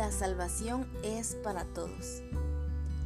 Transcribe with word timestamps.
La 0.00 0.10
salvación 0.10 0.86
es 1.02 1.34
para 1.34 1.66
todos. 1.66 2.22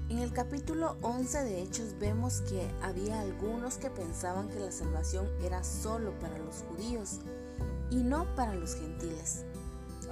En 0.08 0.20
el 0.20 0.32
capítulo 0.32 0.96
11 1.02 1.42
de 1.42 1.60
Hechos 1.60 1.98
vemos 1.98 2.42
que 2.42 2.70
había 2.82 3.20
algunos 3.20 3.78
que 3.78 3.90
pensaban 3.90 4.48
que 4.48 4.60
la 4.60 4.70
salvación 4.70 5.28
era 5.42 5.64
solo 5.64 6.16
para 6.20 6.38
los 6.38 6.62
judíos 6.62 7.18
y 7.90 8.04
no 8.04 8.32
para 8.36 8.54
los 8.54 8.76
gentiles. 8.76 9.44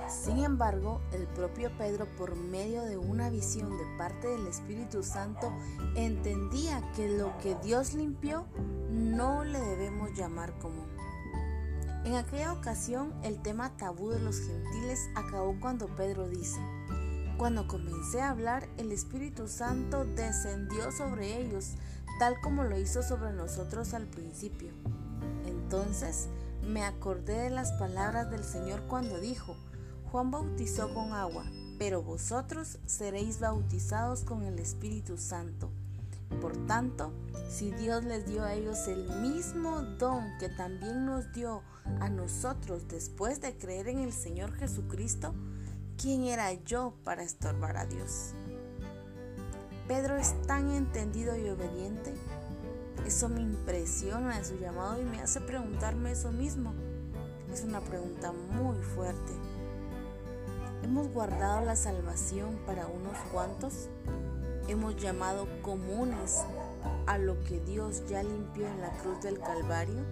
Sin 0.09 0.39
embargo, 0.39 1.01
el 1.13 1.29
propio 1.29 1.71
Pedro, 1.79 2.09
por 2.17 2.35
medio 2.35 2.83
de 2.83 2.97
una 2.97 3.31
visión 3.31 3.79
de 3.79 3.85
parte 3.97 4.27
del 4.27 4.49
Espíritu 4.49 5.05
Santo, 5.05 5.53
entendía 5.95 6.83
que 6.97 7.17
lo 7.17 7.39
que 7.39 7.55
Dios 7.63 7.95
limpió 7.95 8.45
no 8.91 9.45
le 9.45 9.61
debemos 9.61 10.15
llamar 10.15 10.59
común. 10.59 10.89
En 12.05 12.17
aquella 12.17 12.53
ocasión, 12.53 13.13
el 13.23 13.41
tema 13.41 13.77
tabú 13.77 14.11
de 14.11 14.19
los 14.19 14.41
gentiles 14.41 15.09
acabó 15.15 15.57
cuando 15.61 15.87
Pedro 15.87 16.29
dice, 16.29 16.61
cuando 17.37 17.69
comencé 17.69 18.21
a 18.21 18.31
hablar, 18.31 18.69
el 18.77 18.91
Espíritu 18.91 19.47
Santo 19.47 20.05
descendió 20.05 20.91
sobre 20.91 21.41
ellos, 21.41 21.75
tal 22.19 22.41
como 22.41 22.65
lo 22.65 22.77
hizo 22.77 23.05
sobre 23.05 23.33
nosotros 23.33 23.95
al 23.95 24.07
principio. 24.07 24.73
Entonces 25.47 26.29
me 26.67 26.85
acordé 26.85 27.39
de 27.43 27.51
las 27.51 27.71
palabras 27.73 28.31
del 28.31 28.43
Señor 28.43 28.83
cuando 28.89 29.21
dijo, 29.21 29.57
Juan 30.11 30.33
bautizó 30.33 30.93
con 30.93 31.13
agua, 31.13 31.45
pero 31.79 32.03
vosotros 32.03 32.79
seréis 32.85 33.39
bautizados 33.39 34.25
con 34.25 34.43
el 34.43 34.59
Espíritu 34.59 35.19
Santo. 35.19 35.71
Por 36.41 36.57
tanto, 36.67 37.13
si 37.49 37.71
Dios 37.71 38.05
les 38.05 38.27
dio 38.27 38.45
a 38.45 38.55
ellos 38.55 38.89
el 38.89 39.09
mismo 39.21 39.83
don 39.83 40.39
que 40.39 40.49
también 40.49 41.05
nos 41.05 41.33
dio 41.33 41.63
a 42.01 42.09
nosotros 42.09 42.89
después 42.89 43.41
de 43.41 43.57
creer 43.57 43.89
en 43.89 43.99
el 43.99 44.13
Señor 44.13 44.53
Jesucristo, 44.55 45.35
¿quién 45.97 46.25
era 46.25 46.53
yo 46.53 46.95
para 47.05 47.23
estorbar 47.23 47.77
a 47.77 47.87
Dios? 47.87 48.35
Pedro 49.87 50.17
es 50.17 50.41
tan 50.47 50.71
entendido 50.71 51.37
y 51.37 51.49
obediente. 51.49 52.15
Eso 53.07 53.29
me 53.29 53.41
impresiona 53.41 54.39
de 54.39 54.45
su 54.45 54.59
llamado 54.59 55.01
y 55.01 55.05
me 55.05 55.21
hace 55.21 55.41
preguntarme 55.41 56.13
eso 56.13 56.31
mismo. 56.31 56.73
Es 57.53 57.65
una 57.65 57.81
pregunta 57.81 58.33
muy 58.33 58.77
fuerte. 58.79 59.33
¿Hemos 60.83 61.09
guardado 61.09 61.65
la 61.65 61.77
salvación 61.77 62.59
para 62.67 62.87
unos 62.87 63.17
cuantos? 63.33 63.89
¿Hemos 64.69 64.97
llamado 64.97 65.49
comunes 65.61 66.39
a 67.07 67.19
lo 67.19 67.43
que 67.45 67.59
Dios 67.61 68.05
ya 68.09 68.23
limpió 68.23 68.67
en 68.67 68.81
la 68.81 68.91
cruz 68.99 69.21
del 69.21 69.41
Calvario? 69.41 70.05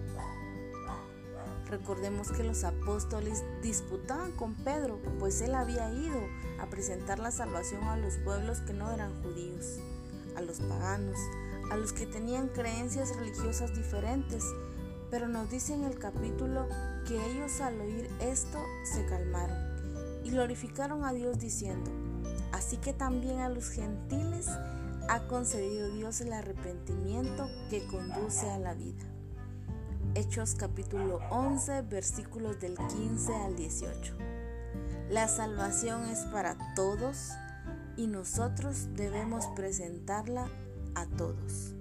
Recordemos 1.67 2.31
que 2.33 2.43
los 2.43 2.65
apóstoles 2.65 3.43
disputaban 3.61 4.33
con 4.33 4.55
Pedro, 4.55 4.99
pues 5.19 5.39
él 5.39 5.55
había 5.55 5.89
ido 5.93 6.19
a 6.59 6.65
presentar 6.65 7.17
la 7.19 7.31
salvación 7.31 7.83
a 7.85 7.95
los 7.95 8.17
pueblos 8.17 8.59
que 8.59 8.73
no 8.73 8.91
eran 8.91 9.23
judíos, 9.23 9.79
a 10.35 10.41
los 10.41 10.59
paganos, 10.59 11.17
a 11.71 11.77
los 11.77 11.93
que 11.93 12.05
tenían 12.05 12.49
creencias 12.49 13.15
religiosas 13.15 13.73
diferentes. 13.73 14.43
Pero 15.09 15.29
nos 15.29 15.49
dice 15.49 15.73
en 15.73 15.85
el 15.85 15.97
capítulo 15.97 16.67
que 17.07 17.25
ellos 17.31 17.61
al 17.61 17.79
oír 17.79 18.09
esto 18.19 18.59
se 18.83 19.05
calmaron 19.05 19.57
y 20.25 20.31
glorificaron 20.31 21.05
a 21.05 21.13
Dios 21.13 21.39
diciendo, 21.39 21.89
así 22.61 22.77
que 22.77 22.93
también 22.93 23.39
a 23.39 23.49
los 23.49 23.71
gentiles 23.71 24.47
ha 25.09 25.21
concedido 25.27 25.89
Dios 25.89 26.21
el 26.21 26.31
arrepentimiento 26.31 27.49
que 27.71 27.83
conduce 27.87 28.47
a 28.51 28.59
la 28.59 28.75
vida. 28.75 29.03
Hechos 30.13 30.53
capítulo 30.53 31.21
11 31.31 31.81
versículos 31.81 32.59
del 32.59 32.77
15 32.77 33.33
al 33.33 33.55
18. 33.55 34.13
La 35.09 35.27
salvación 35.27 36.03
es 36.03 36.19
para 36.25 36.55
todos 36.75 37.31
y 37.97 38.05
nosotros 38.05 38.89
debemos 38.93 39.47
presentarla 39.55 40.47
a 40.93 41.07
todos. 41.07 41.73